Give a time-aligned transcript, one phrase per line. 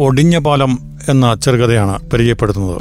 [0.00, 0.78] ഒടിഞ്ഞ പാലം
[1.08, 2.80] എന്ന ചെറുകഥയാണ് പരിചയപ്പെടുത്തുന്നത്.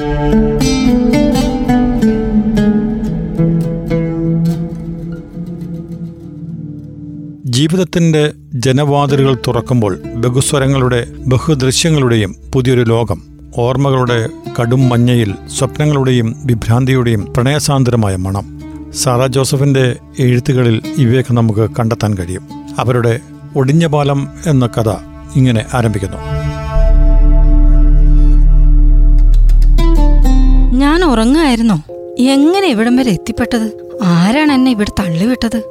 [7.45, 13.21] ജീവിതത്തിന്റെ ജനവാതിലുകൾ തുറക്കുമ്പോൾ ബഹുസ്വരങ്ങളുടെ ബഹുദൃശ്യങ്ങളുടെയും പുതിയൊരു ലോകം
[13.57, 14.29] ഓർമ്മകളുടെ
[14.61, 18.61] കടും മഞ്ഞയിൽ സ്വപ്നങ്ങളുടെയും വിഭ്രാന്തിയുടെയും പ്രണയസാന്ദ്രമായ മണം.
[18.93, 22.49] സാറ ജോസഫിന്റെ എഴുത്തുകളിൽ ഇവയൊക്കെ നമുക്ക് കണ്ടെത്താൻ കഴിയും.
[22.79, 23.19] അവരുടെ
[23.55, 24.89] ഒടിഞ്ഞ പാലം എന്ന കഥ
[25.35, 26.48] ഇങ്ങനെ ആരംഭിക്കുന്നു.
[31.05, 31.83] ഉറങ്ങായിരുന്നോ.
[32.19, 33.89] എങ്ങനെ ഇവിടം വരെ എത്തിപ്പെട്ടത്?
[34.03, 35.61] ആരാണ് എന്നെ ഇവിടെ തള്ളിവിട്ടത്?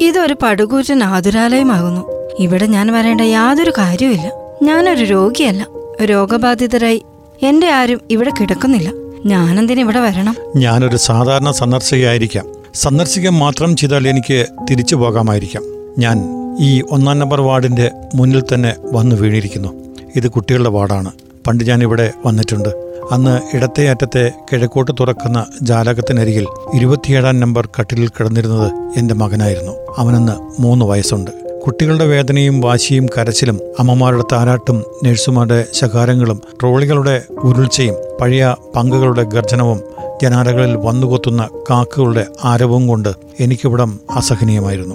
[0.00, 2.32] ഇതൊരു പടുകൂറ്റൻ ആതുരാലയമാകുന്നു.
[2.38, 4.32] ഇവിടെ ഞാൻ വരേണ്ട യാതൊരു കാര്യവുമില്ല.
[4.62, 5.66] ഞാനൊരു രോഗിയല്ല.
[6.04, 7.02] രോഗബാധിതരായി.
[7.42, 8.92] എന്റെ ആരും ഇവിടെ കിടക്കുന്നില്ല.
[9.26, 10.36] ഞാനെന്തിനു ഇവിടെ വരണം?
[10.56, 12.46] ഞാനൊരു സാധാരണ സന്ദർശകയായിരിക്കാം.
[12.74, 15.62] സന്ദർശിക്കാൻ മാത്രം ചെയ്താൽ എനിക്ക് തിരിച്ചു പോകാമായിരിക്കാം.
[15.98, 16.24] ഞാൻ
[16.60, 19.68] ഈ ഒന്നാം നമ്പർ വാർഡിന്റെ മുന്നിൽ തന്നെ വന്നു വീണിരിക്കുന്നു.
[20.16, 21.10] ഇത് കുട്ടികളുടെ വാർഡാണ്.
[21.46, 22.85] പണ്ട് ഞാൻ ഇവിടെ വന്നിട്ടുണ്ട്.
[23.12, 29.72] അന്ന് ഇടത്തെ അറ്റത്തെ കിഴക്കോട്ട് തുറക്കുന്ന ജാലകത്തിനരികിൽ ഇരുപത്തിയേഴാം നമ്പർ കട്ടിലിൽ കിടന്നിരുന്നത് എന്റെ മകനായിരുന്നു.
[29.98, 31.30] അവനന്ന് മൂന്ന് വയസ്സുണ്ട്.
[31.66, 39.80] കുട്ടികളുടെ വേദനയും വാശിയും കരച്ചിലും അമ്മമാരുടെ താരാട്ടും നഴ്സുമാരുടെ ശകാരങ്ങളും ട്രോളികളുടെ ഉരുൾച്ചയും പഴയ പങ്കുകളുടെ ഗർജനവും
[40.22, 43.08] ജനാലകളിൽ വന്നുകൊത്തുന്ന കാക്കകളുടെ ആരവവും കൊണ്ട്
[43.40, 44.94] എനിക്കിവിടം അസഹനീയമായിരുന്നു.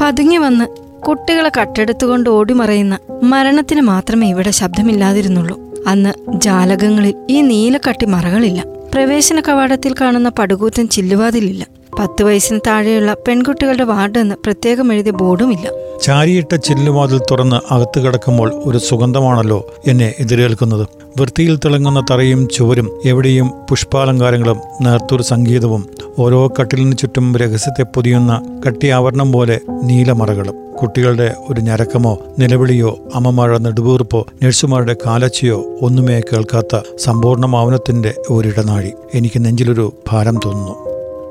[0.00, 0.64] പതുങ്ങി വന്ന്
[1.02, 5.71] കുട്ടികളെ കട്ടെടുത്തുകൊണ്ട് ഓടിമറയുന്ന മരണത്തിന് മാത്രമേ ഇവിടെ ശബ്ദമില്ലാതിരുന്നുള്ളൂ.
[5.86, 8.64] അന്ന് ജാലകങ്ങളിൽ ഈ നീലക്കട്ടി മറകളില്ല.
[8.94, 11.66] പ്രവേശന കവാടത്തിൽ കാണുന്ന പടുകൂറ്റൻ ചില്ലുവാതിലില്ല.
[11.98, 15.70] പത്ത് വയസ്സിന് താഴെയുള്ള പെൺകുട്ടികളുടെ വാർഡ് എന്ന് പ്രത്യേകം എഴുതിയ ബോർഡുമില്ല.
[16.02, 20.86] ചാരിയിട്ട ചില്ലുവാതിൽ തുറന്ന് അകത്ത് കിടക്കുമ്പോൾ ഒരു സുഗന്ധമാണല്ലോ എന്നെ എതിരേൽക്കുന്നത്.
[21.20, 29.60] വൃത്തിയിൽ തിളങ്ങുന്ന തറയും ചുവരും എവിടെയും പുഷ്പാലങ്കാരങ്ങളും നേർത്തൊരു സംഗീതവും ഓരോ കട്ടിലിന് ചുറ്റും രഹസ്യത്തെ പൊതിയുന്ന കട്ടിയാവരണം പോലെ
[29.82, 30.54] നീലമറകളും.
[30.82, 38.92] കുട്ടികളുടെ ഒരു ഞരക്കമോ നിലവിളിയോ അമ്മമാരുടെ നെടുവീർപ്പോ നഴ്സുമാരുടെ കാലച്ചയോ ഒന്നുമേ കേൾക്കാത്ത സമ്പൂർണ മൗനത്തിന്റെ ഒരിടനാഴി.
[39.14, 40.74] എനിക്ക് നെഞ്ചിലൊരു ഭാരം തോന്നുന്നു.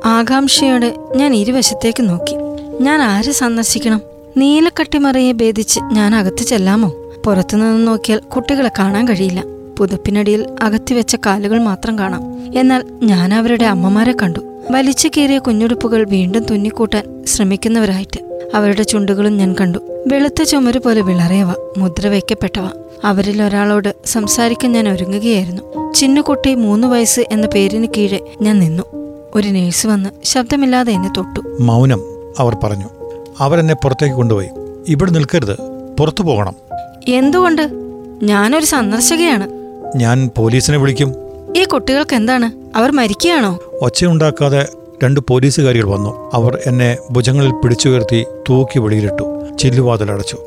[0.05, 2.35] ആകാംക്ഷയോടെ ഞാൻ ഇരുവശത്തേക്ക് നോക്കി.
[2.83, 4.01] ഞാൻ ആരെ സന്ദർശിക്കണം?
[4.37, 6.93] നീലക്കട്ടിമറയെ ഭേദിച്ച് ഞാൻ അകത്ത് ചെല്ലാമോ?
[7.25, 9.43] പുറത്തുനിന്ന് നോക്കിയാൽ കുട്ടികളെ കാണാൻ കഴിയില്ല.
[9.77, 12.21] പുതപ്പിനടിയിൽ അകത്തിവെച്ച കാലുകൾ മാത്രം കാണാം.
[12.59, 14.50] എന്നാൽ ഞാൻ അവരുടെ അമ്മമാരെ കണ്ടു.
[14.69, 18.49] വലിച്ചു കീറിയ കുഞ്ഞുടുപ്പുകൾ വീണ്ടും തുന്നിക്കൂട്ടാൻ ശ്രമിക്കുന്നവരായിട്ട്.
[18.55, 19.79] അവരുടെ ചുണ്ടുകളും ഞാൻ കണ്ടു.
[20.07, 22.69] വെളുത്ത ചുമര് പോലെ വിളറിയവ മുദ്ര വയ്ക്കപ്പെട്ടവ.
[23.03, 25.93] അവരിൽ ഒരാളോട് സംസാരിക്കാൻ ഞാൻ ഒരുങ്ങുകയായിരുന്നു.
[25.93, 28.83] ചിന്നുകുട്ടി മൂന്ന് വയസ്സ് എന്ന പേരിന് കീഴെ ഞാൻ നിന്നു.
[29.35, 31.57] ഒരു നേഴ്സ് വന്ന് ശബ്ദമില്ലാതെ എന്നെ തൊട്ടു.
[31.59, 32.01] മൗനം
[32.39, 32.89] അവർ പറഞ്ഞു.
[33.39, 34.49] അവരെന്നെ പുറത്തേക്ക് കൊണ്ടുപോയി.
[34.87, 35.57] ഇവിടെ നിൽക്കരുത്.
[35.99, 36.55] പുറത്തു പോകണം.
[37.07, 37.69] എന്തുകൊണ്ട്?
[38.23, 39.49] ഞാനൊരു സന്ദർശകയാണ്.
[39.95, 41.15] ഞാൻ പോലീസിനെ വിളിക്കും.
[41.57, 42.77] ഈ കുട്ടികൾക്ക് എന്താണ്?
[42.77, 43.59] അവർ മരിക്കുകയാണോ?
[43.81, 44.67] ഒച്ചയുണ്ടാക്കാതെ
[45.03, 46.31] രണ്ട് പോലീസുകാരികൾ വന്നു.
[46.33, 49.47] അവർ എന്നെ ഭുജങ്ങളിൽ പിടിച്ചുയർത്തി തൂക്കി വെളിയിലിട്ടു.
[49.59, 50.37] ചില്ലുവാതിലടച്ചു.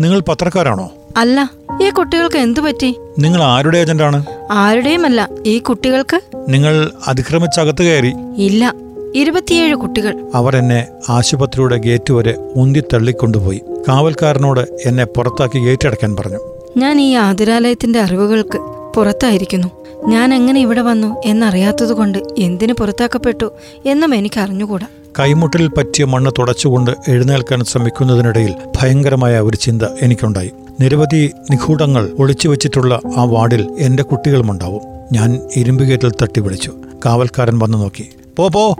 [0.00, 0.90] നിങ്ങൾ പത്രക്കാരാണോ?
[1.16, 1.50] അല്ല
[1.82, 2.96] ഈ കുട്ടികൾക്ക് എന്തു പറ്റി?
[3.18, 4.24] നിങ്ങൾ ആരുടെ ഏജന്റാണ്?
[4.50, 6.20] ആരുടെയുമല്ല ഈ കുട്ടികൾക്ക്?
[6.48, 8.12] നിങ്ങൾ അതിക്രമിച്ചകത്ത് കയറി.
[8.36, 8.74] ഇല്ല
[9.14, 10.14] ഇരുപത്തിയേഴ് കുട്ടികൾ.
[10.34, 13.62] അവർ എന്നെ ആശുപത്രിയുടെ ഗേറ്റ് വരെ ഉന്തി തള്ളിക്കൊണ്ടുപോയി.
[13.88, 16.38] കാവൽക്കാരനോട് എന്നെ പുറത്താക്കി ഗേറ്റ് അടയ്ക്കാൻ പറഞ്ഞു.
[16.76, 18.58] ഞാൻ ഈ ആതുരാലയത്തിന്റെ അറിവുകൾക്ക്
[18.96, 19.85] പുറത്തായിരിക്കുന്നു.
[20.04, 23.52] ഞാൻ എങ്ങനെ ഇവിടെ വന്നു എന്നറിയാത്തതുകൊണ്ട് എന്തിനു പുറത്താക്കപ്പെട്ടു
[23.86, 24.86] എന്നും എനിക്ക് അറിഞ്ഞുകൂടാ
[25.18, 30.50] കൈമുട്ടിൽ പറ്റിയ മണ്ണ് തുടച്ചുകൊണ്ട് എഴുന്നേൽക്കാൻ ശ്രമിക്കുന്നതിനിടയിൽ ഭയങ്കരമായ ഒരു ചിന്ത എനിക്കുണ്ടായി.
[30.80, 34.82] നിരവധി നിഗൂഢങ്ങൾ ഒളിച്ചു വെച്ചിട്ടുള്ള ആ വാർഡിൽ എന്റെ കുട്ടികളുമുണ്ടാവും.
[35.12, 36.72] ഞാൻ ഇരുമ്പ് ഗേറ്റിൽ തട്ടി വിളിച്ചു.
[37.06, 38.08] കാവൽക്കാരൻ വന്നു നോക്കി.
[38.36, 38.72] പോ പോ.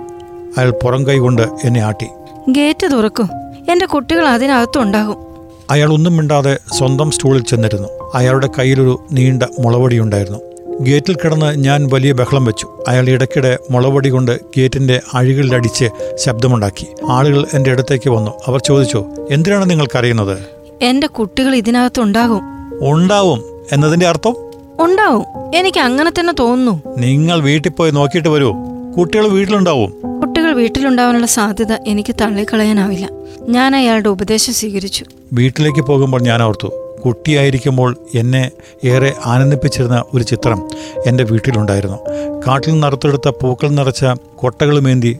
[0.59, 2.07] അയാൾ പുറം കൈ കൊണ്ട് എന്നെ ആട്ടി.
[2.49, 3.29] ഗേറ്റ് തുറക്കും.
[3.71, 5.17] എന്റെ കുട്ടികൾ അതിനകത്തുണ്ടാകും.
[5.71, 7.89] അയാൾ ഒന്നും മിണ്ടാതെ സ്വന്തം സ്റ്റൂളിൽ ചെന്നിരുന്നു.
[8.15, 10.39] അയാളുടെ കയ്യിലൊരു നീണ്ട മുളവടിയുണ്ടായിരുന്നു
[10.81, 12.85] ഗേറ്റിൽ കിടന്ന് ഞാൻ വലിയ ബഹളം വെച്ചു.
[12.89, 15.85] അയാൾ ഇടയ്ക്കിടെ മുളവടി കൊണ്ട് ഗേറ്റിന്റെ അഴികളിലടിച്ച്
[16.15, 16.87] ശബ്ദമുണ്ടാക്കി.
[17.09, 18.31] ആളുകൾ എന്റെ അടുത്തേക്ക് വന്നു.
[18.47, 20.39] അവർ ചോദിച്ചു എന്തിനാണ് നിങ്ങൾക്കറിയുന്നത്?
[20.83, 22.41] എന്റെ കുട്ടികൾ ഇതിനകത്ത് ഉണ്ടാകും.
[22.89, 23.43] ഉണ്ടാവും
[23.73, 24.37] എന്നതിന്റെ അർത്ഥം?
[24.81, 25.25] ഉണ്ടാവും.
[25.57, 26.97] എനിക്ക് അങ്ങനെ തന്നെ തോന്നുന്നു.
[26.99, 28.53] നിങ്ങൾ വീട്ടിൽ പോയി നോക്കിയിട്ട് വരൂ.
[28.99, 30.21] കുട്ടികൾ വീട്ടിലുണ്ടാവും.
[30.21, 33.09] കുട്ടികൾ വീട്ടിലുണ്ടാവാനുള്ള സാധ്യത എനിക്ക് തള്ളിക്കളയാനാവില്ല.
[33.49, 35.05] ഞാൻ അയാളുടെ ഉപദേശം സ്വീകരിച്ചു.
[35.33, 38.51] വീട്ടിലേക്ക് പോകുമ്പോൾ ഞാൻ ഓർത്തു കുട്ടിയായിരിക്കുമ്പോൾ എന്നെ
[38.85, 40.61] ഏറെ ആനന്ദിപ്പിച്ചിരുന്ന ഒരു ചിത്രം
[41.07, 41.99] എന്റെ വീട്ടിലുണ്ടായിരുന്നു.
[42.47, 44.05] കാട്ടിൽ നറുത്തെടുത്ത പൂക്കൾ നിറച്ച
[44.37, 45.13] കൊട്ടകളുമേന്തി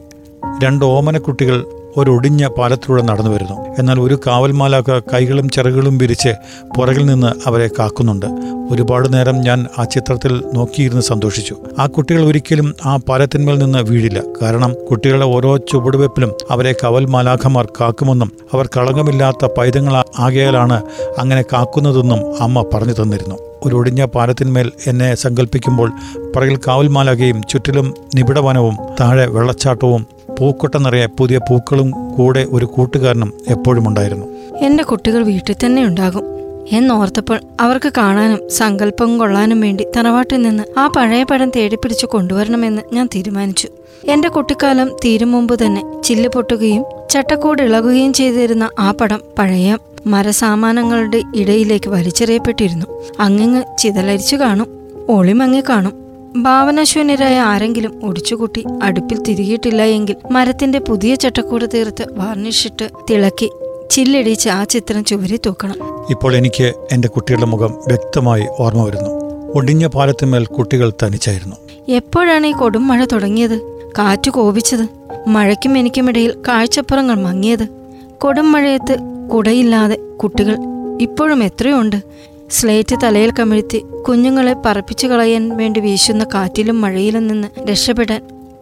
[0.63, 1.57] രണ്ട് ഓമനക്കുട്ടികൾ
[1.97, 3.75] ഒരൊടിഞ്ഞ പാലത്തിലൂടെ നടന്നു വരുന്നു.
[3.79, 6.31] എന്നാൽ ഒരു കാവൽമാലാക്ക കൈകളും ചിറകുകളും വിരിച്ച്
[6.77, 8.25] പുറകിൽ നിന്ന് അവരെ കാക്കുന്നുണ്ട്.
[8.71, 11.55] ഒരുപാട് നേരം ഞാൻ ആ ചിത്രത്തിൽ നോക്കിയിരുന്ന് സന്തോഷിച്ചു.
[11.79, 14.21] ആ കുട്ടികൾ ഒരിക്കലും ആ പാലത്തിന്മേൽ നിന്ന് വീഴില്ല.
[14.41, 20.81] കാരണം കുട്ടികളുടെ ഓരോ ചുവടുവെപ്പിലും അവരെ കവൽമാലാഖമാർ കാക്കുമെന്നും അവർ കളങ്കമില്ലാത്ത പൈതങ്ങൾ ആകയാലാണ്
[21.17, 23.35] അങ്ങനെ കാക്കുന്നതെന്നും അമ്മ പറഞ്ഞു തന്നിരുന്നു.
[23.65, 25.91] ഒരു ഒടിഞ്ഞ പാലത്തിന്മേൽ എന്നെ സങ്കല്പിക്കുമ്പോൾ
[26.35, 34.25] പുറകിൽ കാവൽമാലാകയും ചുറ്റിലും നിബിഡവനവും താഴെ വെള്ളച്ചാട്ടവും പൂക്കൊട്ട നിറയെ പുതിയ പൂക്കളും കൂടെ ഒരു കൂട്ടുകാരനും എപ്പോഴും ഉണ്ടായിരുന്നു.
[34.57, 36.23] എന്റെ കുട്ടികൾ വീട്ടിൽ തന്നെ ഉണ്ടാകും
[36.71, 43.67] എന്നോർത്തപ്പോൾ അവർക്ക് കാണാനും സങ്കല്പം കൊള്ളാനും വേണ്ടി തറവാട്ടിൽ നിന്ന് ആ പഴയ പടം തേടിപ്പിടിച്ച് കൊണ്ടുവരണമെന്ന് ഞാൻ തീരുമാനിച്ചു.
[44.05, 51.89] എന്റെ കുട്ടിക്കാലം തീരും മുമ്പ് തന്നെ ചില്ല് പൊട്ടുകയും ചട്ടക്കൂട് ഇളകുകയും ചെയ്തിരുന്ന ആ പടം പഴയ മരസാമാനങ്ങളുടെ ഇടയിലേക്ക്
[51.89, 52.85] വലിച്ചെറിയപ്പെട്ടിരുന്നു.
[53.19, 54.67] അങ്ങിങ്ങ് ചിതലരിച്ചു കാണും
[55.09, 56.06] ഒളിമങ്ങി കാണും.
[56.35, 63.51] ഭാവനാശൂന്യരായ ആരെങ്കിലും ഒടിച്ചുകൂട്ടി അടുപ്പിൽ തിരികിയിട്ടില്ല എങ്കിൽ മരത്തിന്റെ പുതിയ ചട്ടക്കൂട് തീർത്ത് വാർണിഷിട്ട് തിളക്കി
[63.91, 65.75] ചില്ലടിച്ച് ആ ചിത്രം ചുവരി തൂക്കണം.
[66.09, 69.09] ഇപ്പോൾ എനിക്ക് എന്റെ കുട്ടികളുടെ മുഖം വ്യക്തമായി ഓർമ്മ വരുന്നു.
[69.55, 71.55] ഒടിഞ്ഞ പാലത്തിന്മേൽ കുട്ടികൾ തനിച്ചായിരുന്നു.
[71.87, 73.57] എപ്പോഴാണ് ഈ കൊടും മഴ തുടങ്ങിയത്?
[73.99, 74.87] കാറ്റ് കോപിച്ചത്?
[75.27, 77.67] മഴയ്ക്കും എനിക്കുമിടയിൽ കാഴ്ചപ്പുറങ്ങൾ മങ്ങിയത്?
[78.17, 78.97] കൊടും മഴയത്ത്
[79.33, 80.57] കുടയില്ലാതെ കുട്ടികൾ
[81.01, 81.95] ഇപ്പോഴും എത്രയുണ്ട്?
[82.49, 88.21] സ്ലേറ്റ് തലയിൽ കമിഴ്ത്തി കുഞ്ഞുങ്ങളെ പറപ്പിച്ചു കളയാൻ വേണ്ടി വീശുന്ന കാറ്റിലും മഴയിലും നിന്ന് രക്ഷപ്പെടാൻ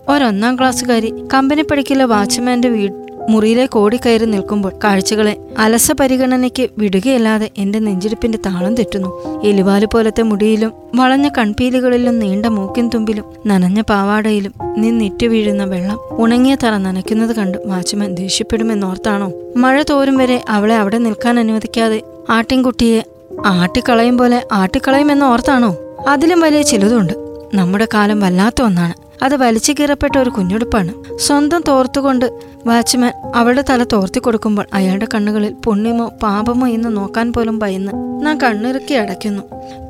[0.10, 2.90] ഒരൊന്നാം ക്ലാസ്സുകാരി കമ്പനി പഠിക്കില്ല വാച്ച്മാന്റെ വീ
[3.30, 9.42] മുറിയിലേക്ക് ഓടിക്കയറി നിൽക്കുമ്പോൾ കാഴ്ചകളെ അലസ പരിഗണനയ്ക്ക് വിടുകയല്ലാതെ എന്റെ നെഞ്ചിടിപ്പിന്റെ താളം തെറ്റുന്നു.
[9.44, 16.78] എലിവാൽ പോലത്തെ മുടിയിലും വളഞ്ഞ കൺപീലുകളിലും നീണ്ട മൂക്കിൻ തുമ്പിലും നനഞ്ഞ പാവാടയിലും നിന്നിറ്റു വീഴുന്ന വെള്ളം ഉണങ്ങിയ തറ
[16.78, 19.31] നനയ്ക്കുന്നത് കണ്ട് വാച്ച്മാൻ ദേഷ്യപ്പെടുമെന്നോർത്താണോ?
[19.56, 23.04] മഴ തോരും വരെ അവളെ അവിടെ നിൽക്കാൻ അനുവദിക്കാതെ ആട്ടിൻകുട്ടിയെ
[23.46, 25.76] ആട്ടിക്കളയും പോലെ ആട്ടിക്കളയും എന്ന് ഓർത്താണോ.
[26.08, 27.14] അതിലും വലിയ ചിലതുണ്ട്.
[27.54, 28.94] നമ്മുടെ കാലം വല്ലാത്ത ഒന്നാണ്.
[29.24, 31.18] അത് വലിച്ചു കീറപ്പെട്ട ഒരു കുഞ്ഞുടുപ്പാണ്.
[31.18, 37.92] സ്വന്തം തോർത്തുകൊണ്ട് വാച്ച്മാൻ അവളുടെ തല തോർത്തി കൊടുക്കുമ്പോൾ അയാളുടെ കണ്ണുകളിൽ പുണ്യമോ പാപമോ എന്ന് നോക്കാൻ പോലും ഭയന്ന്
[38.26, 39.42] നാം കണ്ണിറുക്കി അടയ്ക്കുന്നു.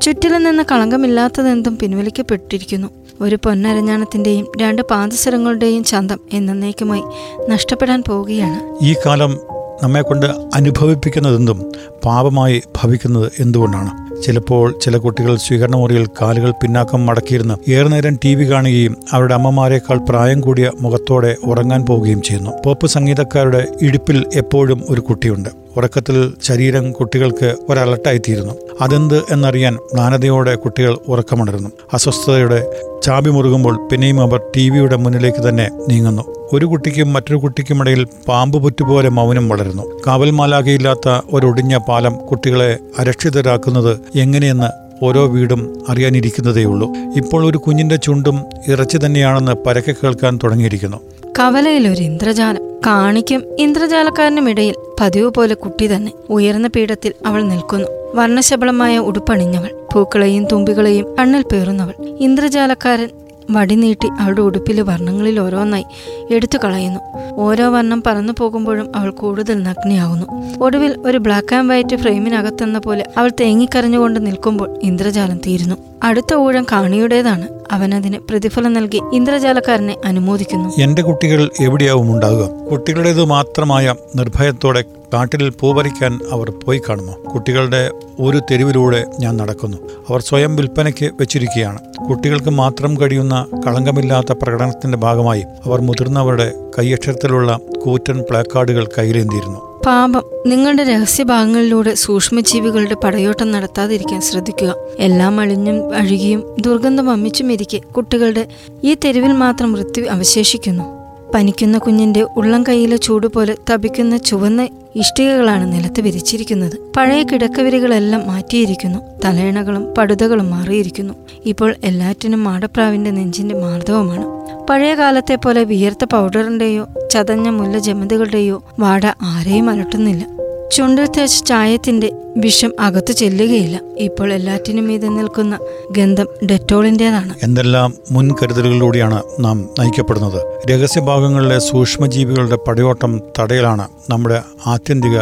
[0.01, 2.87] ചുറ്റിലും നിന്ന് കളങ്കമില്ലാത്തതെന്തും പിൻവലിക്കപ്പെട്ടിരിക്കുന്നു.
[3.21, 7.03] ഒരു പൊന്നരഞ്ഞാണത്തിന്റെയും രണ്ട് പാദസരങ്ങളുടെയും ചന്തം എന്നേക്കുമായി
[7.49, 8.83] നഷ്ടപ്പെടാൻ പോവുകയാണ്.
[8.83, 9.39] ഈ കാലം
[9.83, 11.71] നമ്മെക്കൊണ്ട് അനുഭവിപ്പിക്കുന്നതെന്തും
[12.05, 14.05] പാപമായി ഭവിക്കുന്നത് എന്തുകൊണ്ടാണ്?
[14.21, 19.97] ചിലപ്പോൾ ചില കുട്ടികൾ സ്വീകരണ മുറിയിൽ കാലുകൾ പിന്നാക്കം മടക്കിയിരുന്ന് ഏറെ നേരം ടി വി കാണുകയും അവരുടെ അമ്മമാരെക്കാൾ
[20.09, 22.51] പ്രായം കൂടിയ മുഖത്തോടെ ഉറങ്ങാൻ പോവുകയും ചെയ്യുന്നു.
[22.65, 25.49] പോപ്പ് സംഗീതക്കാരുടെ ഇടുപ്പിൽ എപ്പോഴും ഒരു കുട്ടിയുണ്ട്.
[25.77, 32.71] ഉറക്കത്തിൽ ശരീരം കുട്ടികൾക്ക് ഒരലട്ടായിത്തീരുന്നു അതെന്ത് എന്നറിയാൻ നാനതയോടെ കുട്ടികൾ ഉറക്കമുണരുന്നു അസ്വസ്ഥതയുടെ
[33.03, 36.34] ചാബി മുറുകുമ്പോൾ പിന്നെയും അവർ ടി വിയുടെ മുന്നിലേക്ക് തന്നെ നീങ്ങുന്നു.
[36.53, 39.83] ഒരു കുട്ടിക്കും മറ്റൊരു കുട്ടിക്കുമിടയിൽ പാമ്പ് പുറ്റുപോലെ മൗനം വളരുന്നു.
[39.83, 46.93] കാവൽ കാവൽമാലാകയില്ലാത്ത ഒരൊടിഞ്ഞ പാലം കുട്ടികളെ അരക്ഷിതരാക്കുന്നത് എങ്ങനെയെന്ന് ഓരോ വീടും അറിയാനിരിക്കുന്നതേയുള്ളൂ.
[47.15, 50.97] ഇപ്പോൾ ഒരു കുഞ്ഞിന്റെ ചുണ്ടും ഇറച്ചി തന്നെയാണെന്ന് പരക്കെ കേൾക്കാൻ തുടങ്ങിയിരിക്കുന്നു.
[51.39, 52.61] കവലയിൽ ഒരു ഇന്ദ്രജാലം.
[52.85, 56.11] കാണിക്കും ഇന്ദ്രജാലക്കാരനും ഇടയിൽ പതിവ് പോലെ കുട്ടി തന്നെ.
[56.29, 57.87] ഉയർന്ന പീഠത്തിൽ അവൾ നിൽക്കുന്നു.
[58.15, 59.69] വർണശബളമായ ഉടുപ്പണിഞ്ഞവൾ.
[59.93, 61.93] പൂക്കളെയും തുമ്പികളെയും കണ്ണിൽ പേറുന്നവൾ.
[62.19, 63.09] ഇന്ദ്രജാലക്കാരൻ
[63.51, 65.85] വടി നീട്ടി അവളുടെ ഉടുപ്പിലെ വർണങ്ങളിൽ ഓരോന്നായി
[66.31, 66.99] എടുത്തു കളയുന്നു.
[67.33, 70.25] ഓരോ വർണം പറന്നു പോകുമ്പോഴും അവൾ കൂടുതൽ നഗ്നയാകുന്നു
[70.63, 75.75] ഒടുവിൽ ഒരു ബ്ലാക്ക് ആൻഡ് വൈറ്റ് ഫ്രെയിമിനകത്തെന്ന പോലെ അവൾ തേങ്ങിക്കരഞ്ഞുകൊണ്ട് നിൽക്കുമ്പോൾ ഇന്ദ്രജാലം തീരുന്നു.
[76.03, 77.47] അടുത്ത ഊഴം കാണിയുടേതാണ്.
[77.71, 80.81] അവനതിന് പ്രതിഫലം നൽകി ഇന്ദ്രജാലക്കാരനെ അനുമോദിക്കുന്നു.
[80.81, 87.29] എന്റെ കുട്ടികൾ എവിടെയാവും ഉണ്ടാകുക കുട്ടികളുടേത് മാത്രമായ നിർഭയത്തോടെ കാട്ടിൽ പൂവരിക്കാൻ അവർ പോയി കാണുന്നു.
[87.33, 89.77] കുട്ടികളുടെ ഒരു തെരുവിലൂടെ ഞാൻ നടക്കുന്നു.
[90.09, 91.79] അവർ സ്വയം വിൽപ്പനയ്ക്ക് വെച്ചിരിക്കുകയാണ്.
[92.09, 99.81] കുട്ടികൾക്ക് മാത്രം കഴിയുന്ന കളങ്കമില്ലാത്ത പ്രകടനത്തിന്റെ ഭാഗമായി അവർ മുതിർന്നവരുടെ കൈയക്ഷരത്തിലുള്ള കൂറ്റൻ പ്ലാക്കാർഡുകൾ കയ്യിലേന്തിയിരുന്നു.
[99.85, 100.23] പാപം.
[100.45, 104.75] നിങ്ങളുടെ രഹസ്യഭാഗങ്ങളിലൂടെ സൂക്ഷ്മജീവികളുടെ പടയോട്ടം നടത്താതിരിക്കാൻ ശ്രദ്ധിക്കുക.
[104.99, 108.47] എല്ലാം അളിഞ്ഞും അഴുകിയും ദുർഗന്ധം അമ്മിച്ചും ഇരിക്കെ കുട്ടികളുടെ
[108.83, 111.04] ഈ തെരുവിൽ മാത്രം മൃത്യു അവശേഷിക്കുന്നു.
[111.35, 116.91] പനിക്കുന്ന കുഞ്ഞിന്റെ ഉള്ളം കൈയിലെ ചൂട് പോലെ തപിക്കുന്ന ചുവന്ന ഇഷ്ടികകളാണ് നിലത്ത് വിരിച്ചിരിക്കുന്നത്.
[116.97, 118.99] പഴയ കിടക്കവിരികളെല്ലാം മാറ്റിയിരിക്കുന്നു.
[119.25, 121.13] തലയിണകളും പടുതകളും മാറിയിരിക്കുന്നു.
[121.45, 124.25] ഇപ്പോൾ എല്ലാറ്റിനും മാടപ്രാവിന്റെ നെഞ്ചിന്റെ മാർദ്ദവമാണ്.
[124.69, 130.34] പഴയ കാലത്തെ പോലെ വിയർത്ത പൗഡറിന്റെയോ ചതഞ്ഞ മുല്ല ജമന്തികളുടെയോ വാട ആരെയും അലട്ടുന്നില്ല.
[130.71, 133.81] ചുണ്ടിൽ തേച്ച ചായത്തിന്റെ വിഷം അകത്തു ചെല്ലുകയില്ല.
[133.97, 135.59] ഇപ്പോൾ എല്ലാറ്റിനും മീതെ നിൽക്കുന്ന
[135.91, 137.33] ഗന്ധം ഡെറ്റോളിന്റേതാണ്.
[137.43, 140.69] എന്തെല്ലാം മുൻകരുതലുകളിലൂടെയാണ് നാം നയിക്കപ്പെടുന്നത്.
[140.71, 145.19] രഹസ്യഭാഗങ്ങളിലെ സൂക്ഷ്മജീവികളുടെ പടയോട്ടം തടയലാണ് നമ്മുടെ ആത്യന്തിക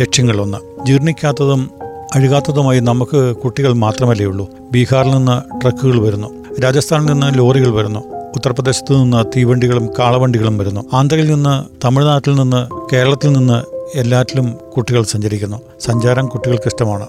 [0.00, 1.70] ലക്ഷ്യങ്ങളൊന്ന് ജീർണിക്കാത്തതും
[2.14, 4.50] അഴുകാത്തതുമായി നമുക്ക് കുട്ടികൾ മാത്രമല്ലേ ഉള്ളൂ.
[4.70, 6.60] ബീഹാറിൽ നിന്ന് ട്രക്കുകൾ വരുന്നു.
[6.64, 8.00] രാജസ്ഥാനിൽ നിന്ന് ലോറികൾ വരുന്നു.
[8.36, 10.84] ഉത്തർപ്രദേശത്ത് നിന്ന് തീവണ്ടികളും കാളവണ്ടികളും വരുന്നു.
[10.92, 15.56] ആന്ധ്രയിൽ നിന്ന് തമിഴ്നാട്ടിൽ നിന്ന് കേരളത്തിൽ നിന്ന് എല്ലാറ്റിലും കുട്ടികൾ സഞ്ചരിക്കുന്നു.
[15.80, 17.06] സഞ്ചാരം കുട്ടികൾക്ക് ഇഷ്ടമാണ്.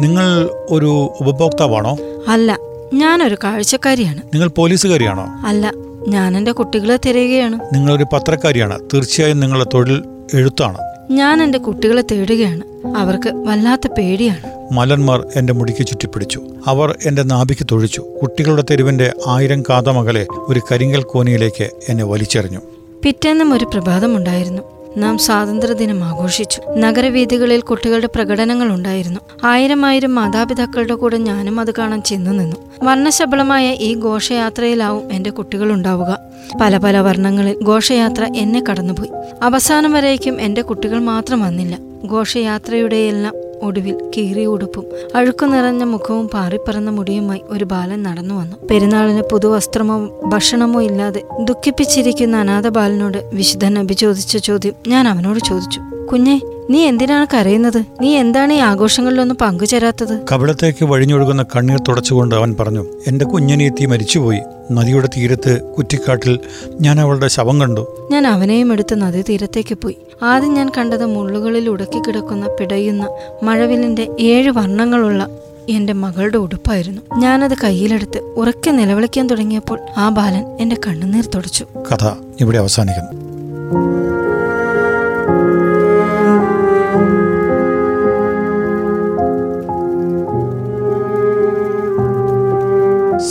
[0.00, 1.98] നിങ്ങൾ ഒരു ഉപഭോക്താവാണോ?
[2.28, 2.58] അല്ല
[2.94, 4.22] ഞാനൊരു കാഴ്ചക്കാരിയാണ്.
[4.34, 5.26] നിങ്ങൾ പോലീസുകാരിയാണോ?
[5.46, 5.72] അല്ല
[6.08, 8.80] ഞാൻ എന്റെ കുട്ടികളെ തിരയുകയാണ് ഒരു പത്രക്കാരിയാണ്.
[8.94, 10.02] തീർച്ചയായും നിങ്ങളുടെ തൊഴിൽ
[10.34, 10.78] എഴുത്താണ്.
[11.10, 12.86] ഞാൻ എന്റെ കുട്ടികളെ തേടുകയാണ്.
[12.96, 14.68] അവർക്ക് വല്ലാത്ത പേടിയാണ്.
[14.72, 16.42] മലന്മാർ എന്റെ മുടിക്ക് ചുറ്റിപ്പിടിച്ചു.
[16.66, 18.00] അവർ എന്റെ നാഭിക്ക് തൊഴിച്ചു.
[18.22, 22.58] കുട്ടികളുടെ തെരുവിന്റെ ആയിരം കാതമകലെ ഒരു കരിങ്കൽ കോനിയിലേക്ക് എന്നെ വലിച്ചെറിഞ്ഞു.
[23.02, 24.62] പിറ്റേന്നും ഒരു പ്രഭാതമുണ്ടായിരുന്നു.
[24.96, 26.62] നാം സ്വാതന്ത്ര്യദിനം ആഘോഷിച്ചു.
[26.76, 29.20] നഗരവീഥികളിൽ കുട്ടികളുടെ പ്രകടനങ്ങൾ ഉണ്ടായിരുന്നു.
[29.44, 32.56] ആയിരം ആയിരം മാതാപിതാക്കളുടെ കൂടെ ഞാനും അത് കാണാൻ ചെന്നു നിന്നു.
[32.82, 36.18] വർണശബളമായ ഈ ഘോഷയാത്രയിലാവും എന്റെ കുട്ടികൾ ഉണ്ടാവുക.
[36.60, 39.10] പല പല വർണങ്ങളിൽ ഘോഷയാത്ര എന്നെ കടന്നുപോയി.
[39.42, 41.78] അവസാനം വരേക്കും എന്റെ കുട്ടികൾ മാത്രം വന്നില്ല.
[42.06, 44.84] ഘോഷയാത്രയുടെയെല്ലാം ഒടുവിൽ കീറിയ ഉടുപ്പും
[45.14, 48.56] അഴുക്കു നിറഞ്ഞ മുഖവും പാറിപ്പറന്ന മുടിയുമായി ഒരു ബാലൻ നടന്നു വന്നു.
[48.66, 55.80] പെരുന്നാളിന് പുതുവസ്ത്രമോ ഭക്ഷണമോ ഇല്ലാതെ ദുഃഖിപ്പിച്ചിരിക്കുന്ന അനാഥ ബാലനോട് വിശുദ്ധൻ നബി ചോദിച്ച ചോദ്യം ഞാൻ അവനോട് ചോദിച്ചു.
[56.06, 56.40] കുഞ്ഞെ
[56.70, 57.84] നീ എന്തിനാണ് കരയുന്നത്?
[58.00, 60.20] നീ എന്താണ് ഈ ആഘോഷങ്ങളിലൊന്നും പങ്കുചേരാത്തത്?
[60.32, 64.40] കവിളത്തേക്ക് വഴിഞ്ഞൊഴുകുന്ന കണ്ണീർ തുടച്ചുകൊണ്ട് അവൻ പറഞ്ഞു എന്റെ കുഞ്ഞനിയെത്തി മരിച്ചുപോയി.
[64.72, 66.38] നദിയുടെ തീരത്ത് കുറ്റിക്കാട്ടിൽ
[66.80, 68.08] ഞാൻ അവളുടെ ശവം കണ്ടു.
[68.10, 69.96] ഞാൻ അവനെയും എടുത്ത് നദി തീരത്തേക്ക് പോയി.
[70.22, 73.08] ആദ്യം ഞാൻ കണ്ടത് മുള്ളുകളിൽ ഉടക്കി കിടക്കുന്ന പിടയുന്ന
[73.42, 75.28] മഴവിലിന്റെ ഏഴ് വർണങ്ങളുള്ള
[75.68, 77.02] എന്റെ മകളുടെ ഉടുപ്പായിരുന്നു.
[77.18, 81.66] ഞാനത് കയ്യിലെടുത്ത് ഉറക്കെ നിലവിളിക്കാൻ തുടങ്ങിയപ്പോൾ ആ ബാലൻ എന്റെ കണ്ണുനീർ തുടച്ചു.
[81.92, 83.24] കഥ ഇവിടെ അവസാനിക്കുന്നു.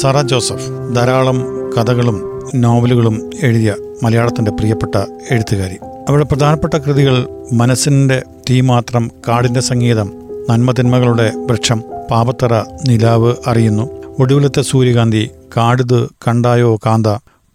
[0.04, 1.38] സറ ജോസഫ് ധാരാളം
[1.78, 4.96] കഥകളും നോവലുകളും എഴുതിയ മലയാളത്തിന്റെ പ്രിയപ്പെട്ട
[5.32, 5.76] എഴുത്തുകാരി.
[6.10, 10.14] അവരുടെ പ്രധാനപ്പെട്ട കൃതികൾ മനസ്സിന്റെ തീ മാത്രം കാടിന്റെ സംഗീതം
[10.50, 12.54] നന്മതിന്മകളുടെ വൃക്ഷം പാപത്തറ
[12.88, 17.08] നിലാവ് അറിയുന്നു ഒടുവിലത്തെ സൂര്യകാന്തി കാടുത് കണ്ടായോ കാന്ത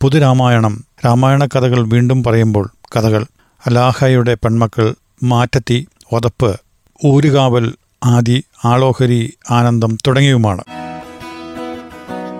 [0.03, 3.27] പുതുരാമായണം രാമായണ കഥകൾ വീണ്ടും പറയുമ്പോൾ കഥകൾ
[3.67, 6.61] അലാഹയുടെ പെൺമക്കൾ മാറ്റത്തി ഒതപ്പ്
[7.07, 7.73] ഊരുകാവൽ
[8.05, 10.63] ആദി ആളോഹരി ആനന്ദം തുടങ്ങിയവുമാണ്.